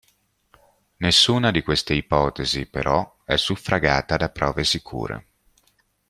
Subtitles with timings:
[0.97, 5.27] Nessuna di queste ipotesi però è suffragata da prove sicure.